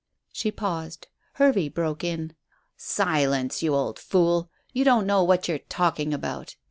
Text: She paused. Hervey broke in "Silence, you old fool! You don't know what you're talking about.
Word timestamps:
She 0.33 0.49
paused. 0.51 1.09
Hervey 1.33 1.69
broke 1.69 2.03
in 2.03 2.33
"Silence, 2.75 3.61
you 3.61 3.75
old 3.75 3.99
fool! 3.99 4.49
You 4.73 4.83
don't 4.83 5.05
know 5.05 5.23
what 5.23 5.47
you're 5.47 5.59
talking 5.59 6.11
about. 6.11 6.55